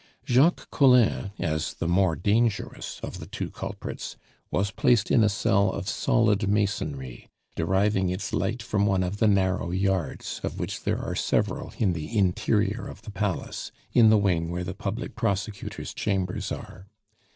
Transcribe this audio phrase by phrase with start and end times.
[0.25, 4.17] Jacques Collin, as the more dangerous of the two culprits,
[4.49, 9.27] was placed in a cell of solid masonry, deriving its light from one of the
[9.27, 14.17] narrow yards, of which there are several in the interior of the Palace, in the
[14.17, 16.87] wing where the public prosecutor's chambers are.